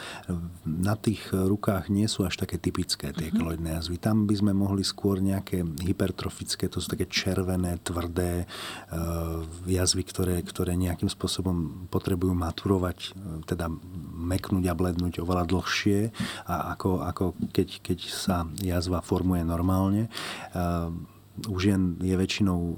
[0.63, 3.37] Na tých rukách nie sú až také typické tie uh-huh.
[3.37, 3.99] keloidné jazvy.
[3.99, 10.39] Tam by sme mohli skôr nejaké hypertrofické, to sú také červené, tvrdé uh, jazvy, ktoré,
[10.41, 13.13] ktoré nejakým spôsobom potrebujú maturovať,
[13.45, 13.67] teda
[14.13, 16.09] meknúť a blednúť oveľa dlhšie
[16.47, 20.09] a ako, ako keď, keď sa jazva formuje normálne.
[21.49, 22.73] U žien je väčšinou e,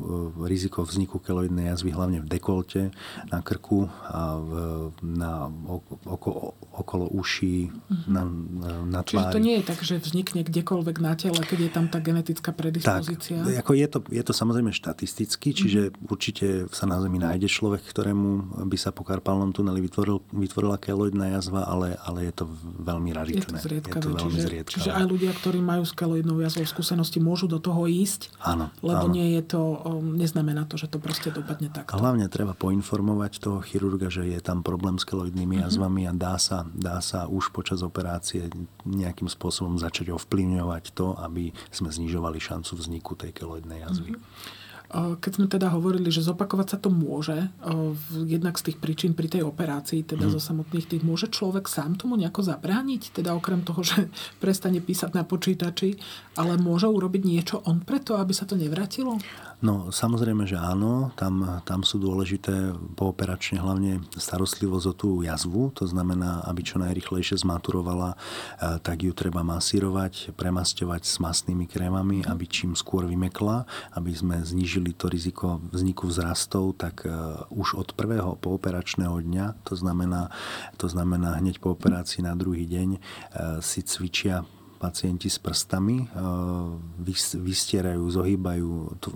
[0.47, 2.95] riziko vzniku keloidnej jazvy hlavne v dekolte,
[3.27, 4.51] na krku a v,
[5.03, 5.51] na,
[6.07, 8.07] oko, okolo uší, mm-hmm.
[8.07, 8.23] na,
[8.87, 9.27] na tvári.
[9.27, 12.55] Čiže to nie je tak, že vznikne kdekoľvek na tele, keď je tam tá genetická
[12.55, 13.43] predispozícia?
[13.43, 16.07] Tak, ako je, to, je to samozrejme štatisticky, čiže mm-hmm.
[16.07, 21.35] určite sa na Zemi nájde človek, ktorému by sa po karpálnom tuneli vytvoril, vytvorila keloidná
[21.35, 23.59] jazva, ale, ale je to veľmi raritné.
[23.59, 24.47] Je to, je to veľmi čiže,
[24.79, 28.31] čiže aj ľudia, ktorí majú s keloidnou jazvou skúsenosti, môžu do toho ísť?
[28.45, 28.69] Áno.
[28.85, 29.13] Lebo áno.
[29.13, 29.61] nie je to,
[30.01, 31.97] neznamená to, že to proste dopadne takto.
[31.97, 35.65] Hlavne treba poinformovať toho chirurga, že je tam problém s keloidnými uh-huh.
[35.67, 38.47] jazvami a dá sa, dá sa už počas operácie
[38.85, 44.13] nejakým spôsobom začať ovplyvňovať to, aby sme znižovali šancu vzniku tej keloidnej jazvy.
[44.13, 44.63] Uh-huh.
[44.95, 47.51] Keď sme teda hovorili, že zopakovať sa to môže,
[48.15, 50.31] jednak z tých príčin pri tej operácii, teda mm.
[50.31, 53.11] zo samotných tých, môže človek sám tomu nejako zabrániť?
[53.11, 54.07] Teda okrem toho, že
[54.43, 55.99] prestane písať na počítači,
[56.39, 59.19] ale môže urobiť niečo on preto, aby sa to nevrátilo?
[59.65, 61.09] No samozrejme, že áno.
[61.17, 65.73] Tam, tam sú dôležité pooperačne hlavne starostlivosť o tú jazvu.
[65.81, 68.17] To znamená, aby čo najrychlejšie zmaturovala, e,
[68.85, 73.65] tak ju treba masírovať, premasťovať s masnými krémami, aby čím skôr vymekla,
[73.97, 77.09] aby sme znížili to riziko vzniku vzrastov, tak e,
[77.49, 80.29] už od prvého pooperačného dňa, to znamená,
[80.77, 82.99] to znamená hneď po operácii na druhý deň, e,
[83.65, 84.45] si cvičia
[84.85, 86.07] pacienti s prstami, e,
[87.41, 88.69] vystierajú, zohýbajú,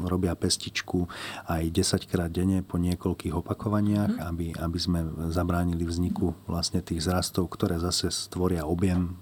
[0.10, 1.06] robia pestičku
[1.46, 4.22] aj 10 krát denne po niekoľkých opakovaniach, mm.
[4.26, 9.14] aby, aby sme zabránili vzniku vlastne tých zrastov, ktoré zase stvoria objem,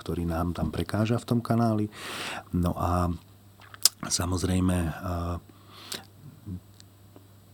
[0.00, 1.92] ktorý nám tam prekáža v tom kanáli.
[2.56, 3.12] No a
[4.08, 4.90] samozrejme e,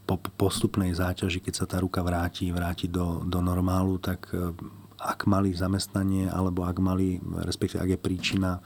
[0.06, 4.54] po postupnej záťaži, keď sa tá ruka vráti, vráti do, do normálu, tak e,
[5.06, 8.58] ak mali zamestnanie, alebo ak mali, respektíve ak je príčina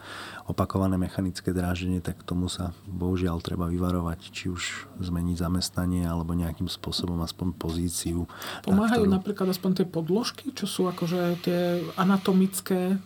[0.50, 6.66] opakované mechanické dráženie, tak tomu sa bohužiaľ treba vyvarovať, či už zmeniť zamestnanie alebo nejakým
[6.66, 8.26] spôsobom aspoň pozíciu.
[8.66, 9.16] Pomáhajú ktorú...
[9.16, 12.98] napríklad aspoň tie podložky, čo sú akože tie anatomické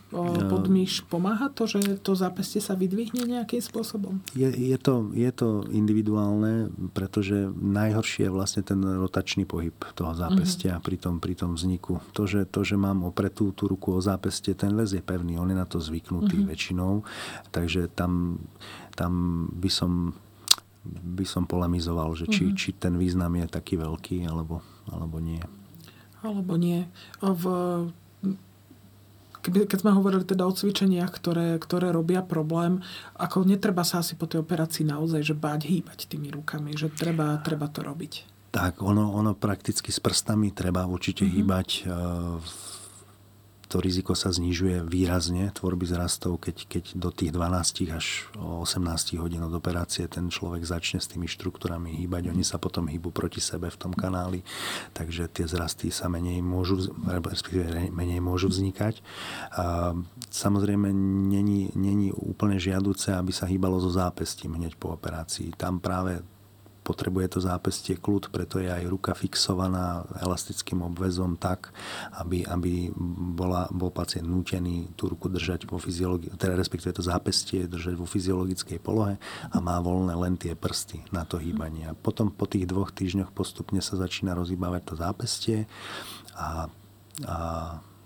[0.48, 1.04] podmíš.
[1.06, 4.24] Pomáha to, že to zápestie sa vydvihne nejakým spôsobom?
[4.34, 10.78] Je, je, to, je to individuálne, pretože najhoršie je vlastne ten rotačný pohyb toho zápestia
[10.78, 10.86] mm-hmm.
[10.86, 12.00] pri, tom, pri tom vzniku.
[12.16, 15.50] To že, to, že mám opretú tú ruku o zápestie, ten les je pevný, on
[15.52, 16.50] je na to zvyknutý mm-hmm.
[16.50, 16.92] väčšinou
[17.50, 18.42] Takže tam,
[18.94, 19.12] tam
[19.54, 19.92] by som
[20.84, 22.58] by som polemizoval, že či, mm-hmm.
[22.60, 24.60] či ten význam je taký veľký, alebo,
[24.92, 25.40] alebo nie.
[26.20, 26.84] Alebo nie.
[27.24, 27.44] V,
[29.44, 32.84] keby, keď sme hovorili teda o cvičeniach, ktoré, ktoré robia problém,
[33.16, 37.40] ako netreba sa asi po tej operácii naozaj že báť hýbať tými rukami, že treba,
[37.40, 38.32] treba to robiť.
[38.52, 41.36] Tak, ono, ono prakticky s prstami treba určite mm-hmm.
[41.40, 41.68] hýbať.
[41.84, 42.38] Uh,
[43.74, 49.42] to riziko sa znižuje výrazne tvorby zrastov, keď, keď do tých 12 až 18 hodín
[49.42, 52.30] od operácie ten človek začne s tými štruktúrami hýbať.
[52.30, 54.46] Oni sa potom hýbu proti sebe v tom kanáli,
[54.94, 56.94] takže tie zrasty sa menej môžu,
[57.90, 59.02] menej môžu vznikať.
[60.30, 60.94] Samozrejme,
[61.34, 65.50] není, není úplne žiaduce, aby sa hýbalo so zápestím hneď po operácii.
[65.58, 66.22] Tam práve
[66.84, 71.72] potrebuje to zápestie kľud, preto je aj ruka fixovaná elastickým obvezom tak,
[72.20, 72.92] aby, aby
[73.34, 78.04] bola, bol pacient nútený tú ruku držať vo fyziologi- teda respektíve to zápestie držať vo
[78.04, 79.16] fyziologickej polohe
[79.48, 81.88] a má voľné len tie prsty na to hýbanie.
[81.88, 85.58] A potom po tých dvoch týždňoch postupne sa začína rozhýbavať to zápestie
[86.36, 86.68] a,
[87.24, 87.36] a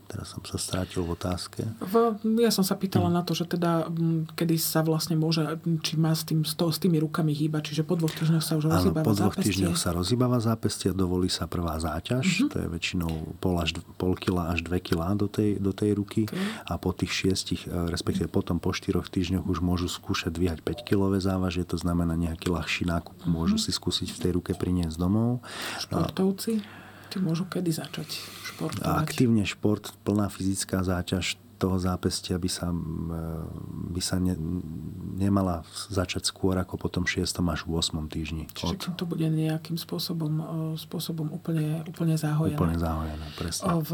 [0.08, 1.68] Teraz som sa strátil v otázke.
[1.84, 3.16] V, ja som sa pýtala hmm.
[3.20, 3.92] na to, že teda
[4.32, 5.44] kedy sa vlastne môže,
[5.84, 8.56] či má s, tým, s, to, s tými rukami hýbať, čiže po dvoch týždňoch sa
[8.56, 9.52] už rozhýbava po dvoch zápestie.
[9.52, 12.48] týždňoch sa rozhýbava zápestie a dovolí sa prvá záťaž, uh-huh.
[12.48, 16.24] to je väčšinou pol, až, pol kila až dve kila do tej, do tej ruky
[16.24, 16.40] okay.
[16.64, 20.88] a po tých šiestich, e, respektíve potom po štyroch týždňoch už môžu skúšať dvíhať 5
[20.88, 23.28] kilové závažie, to znamená nejaký ľahší nákup uh-huh.
[23.28, 25.44] môžu si skúsiť v tej ruke priniesť domov.
[25.84, 26.87] Športovci?
[27.08, 28.08] Tí môžu kedy začať
[28.52, 28.84] športovať?
[28.84, 32.70] Aktívne šport, plná fyzická záťaž, toho zápestia by sa,
[33.90, 34.38] by sa ne,
[35.18, 37.26] nemala začať skôr ako po tom 6.
[37.26, 37.98] až 8.
[38.06, 38.46] týždni.
[38.54, 38.94] Čiže od...
[38.94, 40.38] to bude nejakým spôsobom,
[40.78, 42.54] spôsobom úplne, úplne zahojené.
[42.54, 43.66] Úplne zahojené, presne.
[43.82, 43.92] V,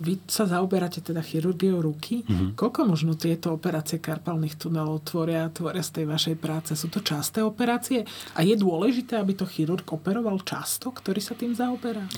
[0.00, 2.24] vy sa zaoberáte teda chirurgiou ruky.
[2.24, 2.56] Mm-hmm.
[2.56, 6.72] Koľko možno tieto operácie karpálnych tunelov tvoria, tvoria z tej vašej práce?
[6.72, 8.08] Sú to časté operácie?
[8.32, 12.08] A je dôležité, aby to chirurg operoval často, ktorý sa tým zaoberá?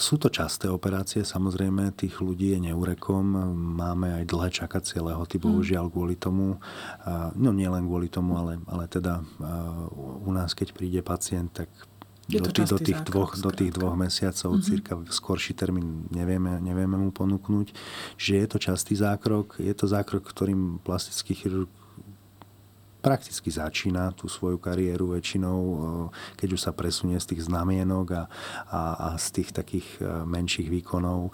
[0.00, 3.26] Sú to časté operácie, samozrejme, tých ľudí je neurekom.
[3.76, 6.62] Mám máme aj dlhé čakacie lehoty, bohužiaľ kvôli tomu.
[7.34, 9.26] No nie len kvôli tomu, ale, ale teda
[10.22, 11.66] u nás, keď príde pacient, tak
[12.30, 14.68] do, tých, do, tých dvoch, do tých dvoch mesiacov, mm-hmm.
[14.70, 17.74] cirka skorší termín nevieme, nevieme mu ponúknuť.
[18.14, 21.72] Že je to častý zákrok, je to zákrok, ktorým plastický chirurg
[22.98, 25.58] prakticky začína tú svoju kariéru väčšinou,
[26.36, 28.22] keď už sa presunie z tých znamienok a,
[28.68, 29.88] a, a z tých takých
[30.26, 31.32] menších výkonov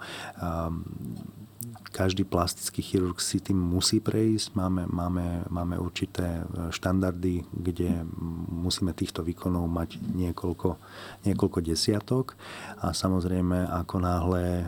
[1.95, 4.51] každý plastický chirurg si tým musí prejsť.
[4.51, 8.03] Máme, máme, máme určité e, štandardy, kde
[8.51, 10.75] musíme týchto výkonov mať niekoľko,
[11.23, 12.35] niekoľko desiatok
[12.83, 14.65] a samozrejme ako náhle e,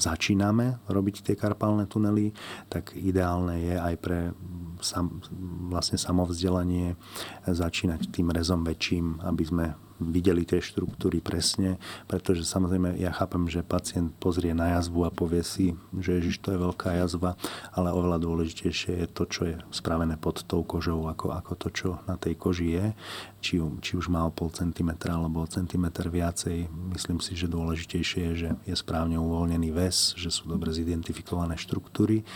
[0.00, 2.32] začíname robiť tie karpálne tunely,
[2.72, 4.32] tak ideálne je aj pre
[4.80, 5.20] sam,
[5.68, 6.96] vlastne samovzdelanie
[7.44, 9.66] začínať tým rezom väčším, aby sme
[9.98, 11.76] videli tie štruktúry presne,
[12.06, 16.54] pretože samozrejme ja chápem, že pacient pozrie na jazvu a povie si, že ježiš, to
[16.54, 17.34] je veľká jazva,
[17.74, 21.88] ale oveľa dôležitejšie je to, čo je spravené pod tou kožou, ako, ako to, čo
[22.06, 22.86] na tej koži je,
[23.38, 26.70] či, či už má o pol centimetra alebo o centimetr viacej.
[26.94, 32.26] Myslím si, že dôležitejšie je, že je správne uvoľnený väz, že sú dobre zidentifikované štruktúry.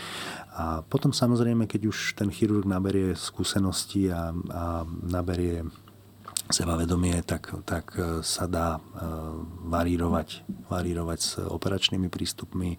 [0.55, 4.63] A potom samozrejme, keď už ten chirurg naberie skúsenosti a, a
[5.03, 5.67] naberie
[6.51, 8.81] sebavedomie, tak, tak e, sa dá e,
[9.69, 12.75] varírovať, varírovať s operačnými prístupmi,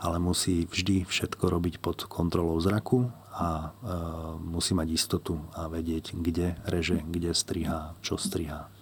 [0.00, 3.94] ale musí vždy všetko robiť pod kontrolou zraku a e,
[4.40, 8.72] musí mať istotu a vedieť, kde reže, kde striha, čo striha.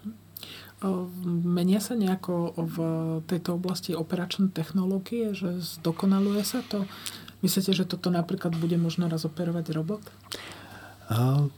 [1.28, 2.76] Menia sa nejako v
[3.28, 6.88] tejto oblasti operačné technológie, že zdokonaluje sa to?
[7.44, 10.00] Myslíte, že toto napríklad bude možno raz operovať robot?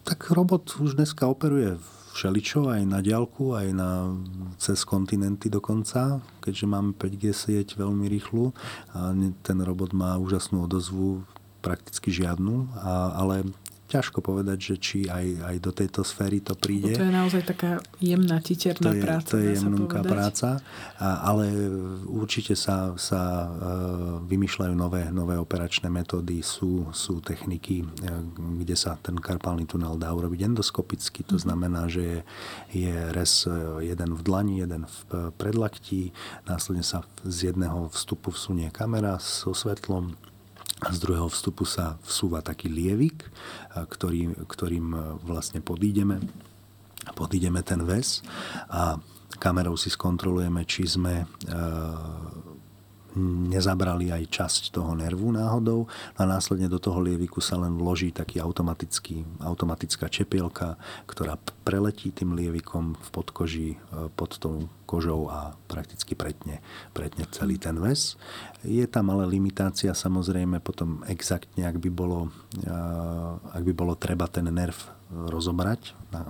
[0.02, 4.16] Tak robot už dneska operuje v všeličo, aj na diálku, aj na,
[4.60, 8.52] cez kontinenty dokonca, keďže máme 5G sieť veľmi rýchlu
[8.92, 11.24] a ten robot má úžasnú odozvu,
[11.62, 13.46] prakticky žiadnu, a, ale
[13.92, 16.96] ťažko povedať, že či aj, aj do tejto sféry to príde.
[16.96, 19.30] To je naozaj taká jemná, titerná to je, práca.
[19.32, 20.48] To je jemnúka práca,
[21.00, 21.52] ale
[22.08, 23.50] určite sa, sa uh,
[24.24, 28.22] vymýšľajú nové, nové operačné metódy, sú, sú techniky, uh,
[28.62, 31.42] kde sa ten karpálny tunel dá urobiť endoskopicky, to mm.
[31.42, 32.18] znamená, že je,
[32.88, 33.52] je res e,
[33.86, 36.14] jeden v dlani, jeden v predlaktí,
[36.46, 40.16] následne sa z jedného vstupu vsunie kamera so svetlom,
[40.90, 43.22] z druhého vstupu sa vsúva taký lievik,
[43.70, 46.18] ktorý, ktorým e, vlastne podídeme,
[47.14, 48.26] podídeme ten väz
[48.66, 48.98] a
[49.38, 51.26] kamerou si skontrolujeme, či sme e,
[53.18, 55.84] nezabrali aj časť toho nervu náhodou
[56.16, 62.32] a následne do toho lieviku sa len vloží taký automatický, automatická čepielka, ktorá preletí tým
[62.34, 63.76] lievikom v podkoži e,
[64.16, 66.60] pod tou kožou a prakticky pretne,
[66.92, 68.20] pretne celý ten väz.
[68.64, 72.28] Je tam ale limitácia samozrejme potom exaktne, ak by bolo,
[72.60, 72.76] e,
[73.52, 76.22] ak by bolo treba ten nerv rozobrať na,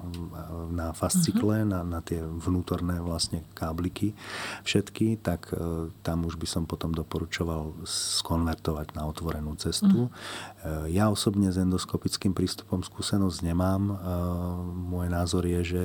[0.70, 1.70] na fascikle, uh-huh.
[1.70, 4.14] na, na tie vnútorné vlastne kábliky
[4.62, 10.10] všetky, tak e, tam už by som potom doporučoval skonvertovať na otvorenú cestu.
[10.10, 10.86] Uh-huh.
[10.86, 13.82] E, ja osobne s endoskopickým prístupom skúsenosť nemám.
[13.90, 13.94] E,
[14.74, 15.84] môj názor je, že,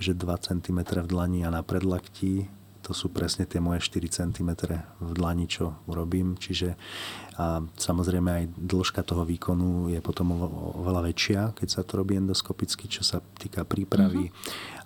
[0.00, 2.48] že 2 cm v dlani a na predlakti
[2.84, 4.50] to sú presne tie moje 4 cm
[5.00, 6.36] v dlani, čo urobím.
[6.36, 6.76] Čiže
[7.34, 10.38] a samozrejme aj dĺžka toho výkonu je potom
[10.78, 14.30] oveľa väčšia, keď sa to robí endoskopicky, čo sa týka prípravy.
[14.30, 14.82] Uh-huh.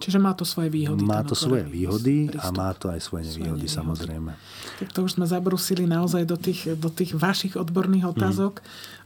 [0.00, 1.04] Čiže má to svoje výhody.
[1.04, 2.40] Má to svoje výhody prístup.
[2.40, 3.76] a má to aj svoje nevýhody, svoje nevýhody.
[3.76, 4.32] samozrejme.
[4.80, 8.12] Tak to už sme zabrusili naozaj do tých, do tých vašich odborných mhm.
[8.16, 8.54] otázok.
[8.64, 8.98] Mm.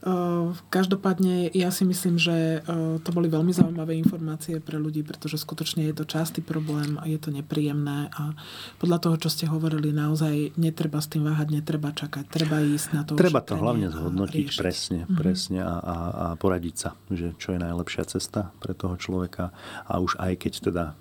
[0.69, 2.61] Každopádne ja si myslím, že
[3.01, 7.17] to boli veľmi zaujímavé informácie pre ľudí, pretože skutočne je to častý problém a je
[7.17, 8.37] to nepríjemné a
[8.77, 13.01] podľa toho, čo ste hovorili, naozaj netreba s tým váhať, netreba čakať, treba ísť na
[13.01, 13.17] to.
[13.17, 15.17] Treba to hlavne zhodnotiť presne, mm-hmm.
[15.17, 19.57] presne a, a, a poradiť sa, že čo je najlepšia cesta pre toho človeka
[19.89, 20.93] a už aj keď teda e,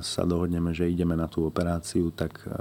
[0.00, 2.54] sa dohodneme, že ideme na tú operáciu, tak e,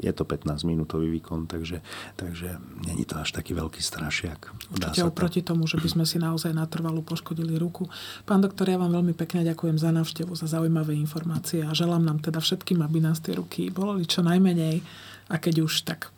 [0.00, 1.84] je to 15 minútový výkon, takže,
[2.16, 2.56] takže
[2.88, 4.48] není to až taký veľký strašiak.
[4.72, 7.86] Určite oproti tomu, že by sme si naozaj natrvalo poškodili ruku.
[8.24, 12.24] Pán doktor, ja vám veľmi pekne ďakujem za návštevu, za zaujímavé informácie a želám nám
[12.24, 14.80] teda všetkým, aby nás tie ruky boli čo najmenej
[15.28, 16.08] a keď už tak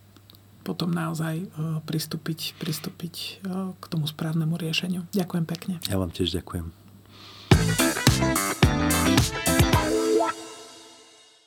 [0.63, 1.47] potom naozaj e,
[1.83, 3.43] pristúpiť, pristúpiť
[3.77, 5.03] k tomu správnemu riešeniu.
[5.11, 5.75] Ďakujem pekne.
[5.91, 6.71] Ja vám tiež ďakujem.